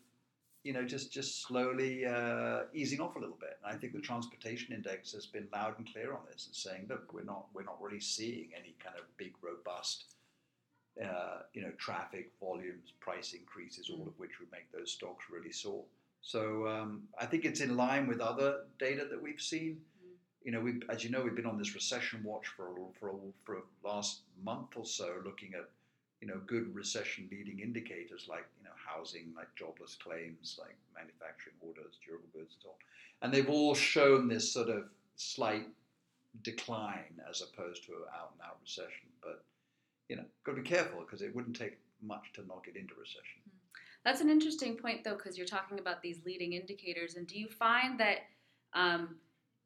you 0.64 0.74
know, 0.74 0.84
just 0.84 1.12
just 1.12 1.44
slowly 1.46 2.06
uh, 2.06 2.62
easing 2.74 3.02
off 3.02 3.16
a 3.16 3.20
little 3.20 3.38
bit. 3.40 3.58
And 3.64 3.76
I 3.76 3.78
think 3.78 3.94
the 3.94 4.00
transportation 4.00 4.74
index 4.74 5.12
has 5.14 5.26
been 5.26 5.48
loud 5.52 5.78
and 5.78 5.92
clear 5.92 6.14
on 6.14 6.22
this 6.32 6.48
and 6.48 6.56
saying, 6.56 6.88
look, 6.90 7.14
we're 7.14 7.24
not 7.24 7.46
we're 7.54 7.64
not 7.64 7.82
really 7.82 8.00
seeing 8.00 8.50
any 8.56 8.76
kind 8.84 8.96
of 8.98 9.06
big 9.18 9.34
robust. 9.42 10.06
Uh, 11.04 11.40
you 11.54 11.62
know, 11.64 11.72
traffic 11.80 12.32
volumes, 12.40 12.94
price 13.00 13.34
increases, 13.34 13.90
all 13.90 14.06
of 14.08 14.14
which 14.20 14.40
would 14.40 14.52
make 14.52 14.72
those 14.72 14.92
stocks 14.92 15.26
really 15.28 15.52
soar. 15.52 15.84
So 16.22 16.68
um, 16.68 17.04
I 17.20 17.26
think 17.26 17.46
it's 17.46 17.62
in 17.62 17.76
line 17.76 18.08
with 18.08 18.22
other 18.22 18.66
data 18.78 19.08
that 19.10 19.20
we've 19.20 19.42
seen. 19.42 19.82
You 20.44 20.52
know, 20.52 20.62
we, 20.62 20.82
as 20.90 21.04
you 21.04 21.10
know, 21.10 21.22
we've 21.24 21.36
been 21.36 21.48
on 21.48 21.58
this 21.58 21.74
recession 21.74 22.22
watch 22.24 22.46
for 22.56 22.68
a, 22.68 22.76
for 23.00 23.10
a, 23.10 23.14
for 23.44 23.56
a 23.56 23.62
last 23.84 24.20
month 24.44 24.76
or 24.76 24.86
so, 24.86 25.16
looking 25.26 25.54
at 25.56 25.68
you 26.24 26.30
know 26.30 26.40
good 26.48 26.74
recession 26.74 27.28
leading 27.30 27.60
indicators 27.60 28.28
like 28.30 28.46
you 28.58 28.64
know 28.64 28.72
housing, 28.88 29.34
like 29.36 29.54
jobless 29.58 29.98
claims, 30.02 30.58
like 30.58 30.78
manufacturing 30.96 31.56
orders, 31.60 32.00
durable 32.06 32.30
goods, 32.32 32.54
and 32.54 32.62
so 32.64 32.70
on. 32.70 32.76
And 33.22 33.34
they've 33.34 33.50
all 33.50 33.76
shown 33.76 34.30
this 34.30 34.54
sort 34.54 34.70
of 34.70 34.86
slight 35.18 35.68
decline 36.42 37.20
as 37.30 37.42
opposed 37.42 37.84
to 37.86 37.92
an 37.92 38.04
out 38.18 38.32
and 38.32 38.42
out 38.42 38.58
recession. 38.62 39.10
But 39.22 39.44
you 40.08 40.16
know, 40.16 40.24
got 40.46 40.56
to 40.56 40.62
be 40.62 40.70
careful 40.70 41.02
because 41.02 41.22
it 41.22 41.36
wouldn't 41.36 41.58
take 41.58 41.78
much 42.02 42.32
to 42.36 42.48
knock 42.48 42.68
it 42.70 42.78
into 42.78 42.94
recession. 42.98 43.42
That's 44.06 44.22
an 44.22 44.30
interesting 44.30 44.78
point, 44.78 45.04
though, 45.04 45.16
because 45.16 45.38
you're 45.38 45.46
talking 45.46 45.80
about 45.80 46.02
these 46.02 46.20
leading 46.26 46.54
indicators. 46.54 47.16
And 47.16 47.28
do 47.28 47.38
you 47.38 47.50
find 47.50 48.00
that 48.00 48.20
um, 48.74 49.16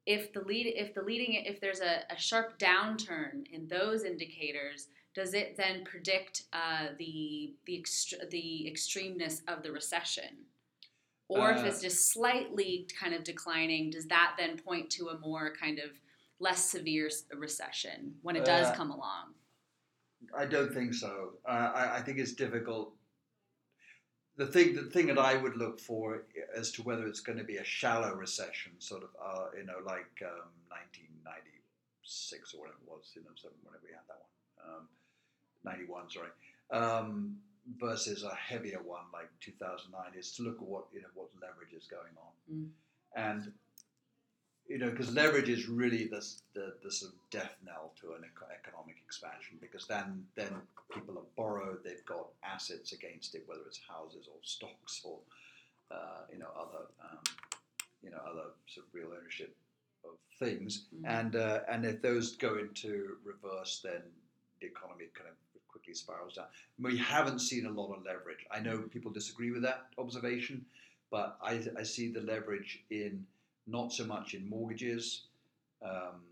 if 0.06 0.32
the 0.32 0.40
lead, 0.40 0.66
if 0.76 0.94
the 0.94 1.02
leading, 1.02 1.34
if 1.34 1.60
there's 1.60 1.80
a, 1.80 2.02
a, 2.10 2.16
sharp 2.18 2.58
downturn 2.58 3.46
in 3.52 3.68
those 3.68 4.04
indicators, 4.04 4.88
does 5.14 5.34
it 5.34 5.56
then 5.56 5.84
predict 5.84 6.44
uh, 6.52 6.88
the 6.98 7.54
the 7.66 7.82
ext- 7.82 8.30
the 8.30 8.70
extremeness 8.72 9.42
of 9.48 9.62
the 9.62 9.70
recession? 9.72 10.46
Or 11.28 11.50
if 11.50 11.58
Uh, 11.58 11.66
it's 11.66 11.82
just 11.82 12.10
slightly 12.12 12.88
kind 12.98 13.14
of 13.14 13.22
declining, 13.22 13.90
does 13.90 14.06
that 14.06 14.34
then 14.38 14.58
point 14.58 14.88
to 14.92 15.08
a 15.08 15.18
more 15.18 15.52
kind 15.54 15.78
of 15.78 15.90
less 16.40 16.70
severe 16.70 17.10
recession 17.36 18.14
when 18.22 18.34
it 18.36 18.46
does 18.46 18.68
Uh, 18.68 18.74
come 18.74 18.90
along? 18.90 19.34
I 20.34 20.46
don't 20.46 20.72
think 20.72 20.94
so. 20.94 21.34
Uh, 21.46 21.70
I, 21.74 21.96
I 21.98 22.02
think 22.02 22.18
it's 22.18 22.32
difficult. 22.32 22.94
The 24.38 24.46
thing, 24.46 24.74
the 24.76 24.82
thing 24.84 25.08
that 25.08 25.18
I 25.18 25.36
would 25.36 25.56
look 25.56 25.80
for 25.80 26.22
as 26.56 26.70
to 26.72 26.82
whether 26.82 27.06
it's 27.08 27.20
going 27.20 27.38
to 27.38 27.44
be 27.44 27.56
a 27.56 27.64
shallow 27.64 28.14
recession, 28.14 28.72
sort 28.78 29.02
of, 29.02 29.10
uh, 29.20 29.46
you 29.58 29.64
know, 29.66 29.78
like 29.84 30.22
um, 30.22 30.46
1996 30.70 32.54
or 32.54 32.60
whatever 32.60 32.78
it 32.86 32.88
was, 32.88 33.10
you 33.16 33.22
know, 33.22 33.34
whenever 33.64 33.82
we 33.84 33.90
had 33.90 34.06
that 34.06 34.22
one, 34.22 34.78
um, 34.78 34.88
91, 35.64 36.10
sorry, 36.10 36.30
um, 36.70 37.36
versus 37.80 38.22
a 38.22 38.34
heavier 38.34 38.80
one 38.82 39.04
like 39.12 39.28
2009, 39.40 40.12
is 40.16 40.32
to 40.36 40.42
look 40.44 40.56
at 40.62 40.68
what 40.68 40.84
you 40.94 41.02
know 41.02 41.08
what 41.14 41.28
leverage 41.42 41.74
is 41.76 41.86
going 41.86 42.14
on, 42.16 42.32
Mm. 42.48 42.70
and 43.16 43.52
you 44.68 44.78
know, 44.78 44.90
because 44.90 45.12
leverage 45.14 45.48
is 45.48 45.66
really 45.68 46.04
the, 46.04 46.24
the, 46.54 46.74
the 46.84 46.90
sort 46.90 47.12
of 47.12 47.18
death 47.30 47.56
knell 47.64 47.92
to 48.00 48.08
an 48.12 48.22
eco- 48.24 48.52
economic 48.52 48.96
expansion 49.04 49.56
because 49.60 49.86
then 49.86 50.24
then 50.36 50.48
people 50.94 51.14
have 51.14 51.34
borrowed, 51.36 51.82
they've 51.84 52.04
got 52.04 52.26
assets 52.44 52.92
against 52.92 53.34
it, 53.34 53.44
whether 53.46 53.62
it's 53.66 53.80
houses 53.88 54.28
or 54.28 54.36
stocks 54.42 55.00
or 55.04 55.18
uh, 55.90 56.22
you 56.32 56.38
know 56.38 56.48
other 56.54 56.84
um, 57.02 57.18
you 58.02 58.10
know 58.10 58.18
other 58.30 58.50
sort 58.66 58.86
of 58.86 58.94
real 58.94 59.08
ownership 59.18 59.56
of 60.04 60.10
things, 60.38 60.86
Mhm. 60.94 61.08
and 61.08 61.36
uh, 61.36 61.60
and 61.68 61.84
if 61.84 62.00
those 62.02 62.36
go 62.36 62.58
into 62.58 63.16
reverse, 63.24 63.80
then 63.82 64.02
the 64.60 64.66
economy 64.66 65.06
kind 65.14 65.30
of 65.30 65.36
quickly 65.68 65.94
spirals 65.94 66.34
down. 66.34 66.46
We 66.78 66.96
haven't 66.98 67.38
seen 67.40 67.66
a 67.66 67.70
lot 67.70 67.92
of 67.94 68.04
leverage. 68.04 68.44
I 68.50 68.60
know 68.60 68.78
people 68.82 69.10
disagree 69.10 69.50
with 69.50 69.62
that 69.62 69.86
observation, 69.98 70.64
but 71.10 71.36
I, 71.42 71.62
I 71.76 71.82
see 71.84 72.10
the 72.10 72.20
leverage 72.20 72.82
in 72.90 73.26
not 73.68 73.92
so 73.92 74.04
much 74.04 74.34
in 74.34 74.48
mortgages. 74.48 75.22
Um, 75.82 76.22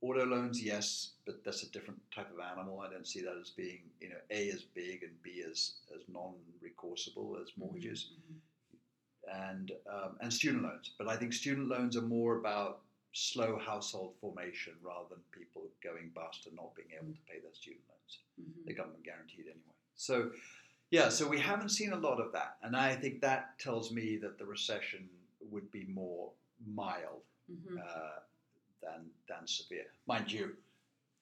auto 0.00 0.24
loans, 0.24 0.62
yes, 0.62 1.12
but 1.24 1.42
that's 1.44 1.62
a 1.62 1.70
different 1.70 2.00
type 2.14 2.30
of 2.32 2.38
animal. 2.38 2.80
I 2.80 2.90
don't 2.90 3.06
see 3.06 3.20
that 3.22 3.36
as 3.40 3.50
being, 3.50 3.80
you 4.00 4.10
know, 4.10 4.16
A 4.30 4.50
as 4.50 4.62
big 4.62 5.02
and 5.02 5.20
B 5.22 5.42
as, 5.50 5.72
as 5.94 6.02
non-recourseable 6.08 7.40
as 7.42 7.48
mortgages 7.56 8.10
Mhm. 8.12 8.38
and 9.50 9.72
um, 9.90 10.16
and 10.20 10.32
student 10.32 10.62
loans. 10.62 10.90
But 10.98 11.08
I 11.08 11.16
think 11.16 11.32
student 11.32 11.68
loans 11.68 11.96
are 11.96 12.02
more 12.02 12.36
about 12.38 12.82
slow 13.12 13.58
household 13.58 14.14
formation 14.20 14.74
rather 14.82 15.08
than 15.08 15.18
people 15.32 15.70
going 15.82 16.10
bust 16.14 16.46
and 16.46 16.54
not 16.54 16.74
being 16.76 16.92
able 16.92 17.12
to 17.14 17.20
pay 17.22 17.40
their 17.40 17.54
student 17.54 17.82
loans. 17.88 18.18
Mhm. 18.40 18.64
They're 18.66 18.76
government 18.76 19.02
guaranteed 19.02 19.46
anyway. 19.46 19.74
So 19.96 20.32
yeah, 20.90 21.08
so 21.08 21.26
we 21.26 21.40
haven't 21.40 21.70
seen 21.70 21.92
a 21.92 21.96
lot 21.96 22.20
of 22.20 22.30
that, 22.32 22.58
and 22.62 22.76
I 22.76 22.94
think 22.94 23.20
that 23.22 23.58
tells 23.58 23.90
me 23.90 24.18
that 24.18 24.38
the 24.38 24.46
recession 24.46 25.08
would 25.50 25.70
be 25.70 25.84
more 25.84 26.30
mild 26.66 27.22
Mhm. 27.50 27.78
uh, 27.80 28.20
than 28.82 29.10
than 29.28 29.46
severe. 29.46 29.86
Mind 30.06 30.30
you, 30.30 30.56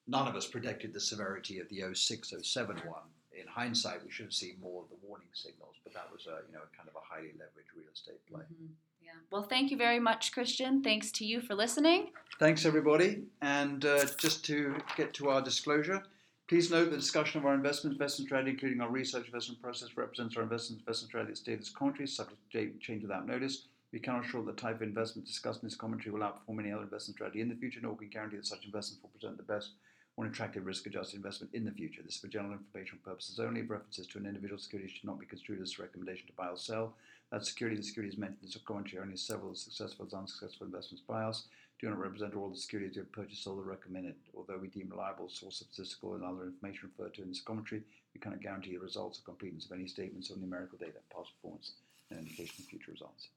none 0.06 0.26
of 0.28 0.34
us 0.36 0.46
predicted 0.46 0.92
the 0.92 1.00
severity 1.00 1.58
of 1.58 1.68
the 1.68 1.82
06, 1.82 2.32
07 2.42 2.76
one. 2.86 3.02
In 3.32 3.46
hindsight, 3.48 4.04
we 4.04 4.10
should 4.10 4.26
have 4.26 4.32
seen 4.34 4.58
more 4.60 4.82
of 4.84 4.88
the 4.90 4.96
warning 5.06 5.28
signals, 5.32 5.76
but 5.82 5.92
that 5.92 6.10
was 6.12 6.26
a 6.26 6.42
you 6.48 6.54
know 6.54 6.62
kind 6.76 6.88
of 6.88 6.94
a 6.96 7.00
highly 7.00 7.32
leveraged 7.32 7.74
real 7.76 7.88
estate 7.92 8.24
play. 8.26 8.42
Mhm. 8.42 8.68
Yeah. 9.02 9.12
Well, 9.30 9.42
thank 9.42 9.70
you 9.70 9.76
very 9.76 10.00
much, 10.00 10.32
Christian. 10.32 10.82
Thanks 10.82 11.10
to 11.12 11.24
you 11.26 11.40
for 11.42 11.54
listening. 11.54 12.12
Thanks, 12.38 12.64
everybody. 12.64 13.26
And 13.42 13.84
uh, 13.84 14.06
just 14.16 14.44
to 14.46 14.76
get 14.96 15.12
to 15.14 15.28
our 15.30 15.42
disclosure, 15.42 16.02
please 16.48 16.70
note 16.70 16.90
the 16.90 16.96
discussion 16.96 17.38
of 17.40 17.46
our 17.46 17.54
investment 17.54 17.92
investment 17.94 18.28
strategy, 18.28 18.50
including 18.52 18.80
our 18.80 18.90
research 18.90 19.26
investment 19.26 19.60
process, 19.60 19.96
represents 19.96 20.36
our 20.36 20.42
investment 20.42 20.80
investment 20.80 21.10
strategy 21.10 21.32
as 21.32 21.38
stated 21.40 21.60
as 21.60 21.70
commentary, 21.70 22.06
subject 22.08 22.40
to 22.52 22.78
change 22.78 23.02
without 23.02 23.26
notice. 23.26 23.66
We 23.94 24.00
cannot 24.00 24.24
assure 24.24 24.42
that 24.42 24.56
the 24.56 24.60
type 24.60 24.74
of 24.74 24.82
investment 24.82 25.24
discussed 25.24 25.62
in 25.62 25.68
this 25.68 25.76
commentary 25.76 26.10
will 26.10 26.26
outperform 26.26 26.58
any 26.58 26.72
other 26.72 26.82
investment 26.82 27.14
strategy 27.14 27.40
in 27.40 27.48
the 27.48 27.54
future, 27.54 27.78
nor 27.80 27.92
can 27.92 28.08
we 28.08 28.12
guarantee 28.12 28.38
that 28.38 28.44
such 28.44 28.64
investments 28.64 29.00
will 29.00 29.10
present 29.10 29.36
the 29.36 29.44
best 29.44 29.70
or 30.16 30.26
attractive 30.26 30.66
risk-adjusted 30.66 31.14
investment 31.14 31.54
in 31.54 31.64
the 31.64 31.70
future. 31.70 32.02
This 32.02 32.16
is 32.16 32.20
for 32.20 32.26
general 32.26 32.54
informational 32.54 32.98
purposes 33.04 33.38
only. 33.38 33.62
References 33.62 34.08
to 34.08 34.18
an 34.18 34.26
individual 34.26 34.58
security 34.58 34.92
should 34.92 35.04
not 35.04 35.20
be 35.20 35.26
construed 35.26 35.62
as 35.62 35.78
a 35.78 35.82
recommendation 35.82 36.26
to 36.26 36.32
buy 36.32 36.48
or 36.48 36.56
sell. 36.56 36.96
That 37.30 37.46
security, 37.46 37.76
the 37.76 37.84
securities 37.84 38.18
mentioned 38.18 38.42
in 38.42 38.48
this 38.48 38.58
commentary, 38.66 39.00
only 39.00 39.16
several 39.16 39.54
successful 39.54 40.06
and 40.06 40.12
unsuccessful 40.12 40.66
investments 40.66 41.04
by 41.06 41.22
us 41.22 41.44
do 41.80 41.88
not 41.88 42.00
represent 42.00 42.34
all 42.34 42.48
the 42.48 42.56
securities 42.56 42.96
we 42.96 43.02
have 43.02 43.12
purchased 43.12 43.46
or 43.46 43.54
the 43.54 43.62
recommended. 43.62 44.16
Although 44.36 44.58
we 44.58 44.74
deem 44.74 44.90
reliable 44.90 45.28
source 45.28 45.60
of 45.60 45.68
statistical 45.68 46.14
and 46.16 46.24
other 46.24 46.46
information 46.46 46.90
referred 46.90 47.14
to 47.14 47.22
in 47.22 47.28
this 47.28 47.42
commentary, 47.42 47.82
we 48.12 48.18
cannot 48.18 48.42
guarantee 48.42 48.72
the 48.72 48.82
results 48.82 49.20
or 49.20 49.22
completeness 49.22 49.66
of 49.66 49.72
any 49.78 49.86
statements 49.86 50.32
or 50.32 50.36
numerical 50.36 50.78
data, 50.78 50.98
past 51.14 51.30
performance, 51.36 51.74
and 52.10 52.18
indication 52.18 52.56
of 52.58 52.64
future 52.64 52.90
results. 52.90 53.28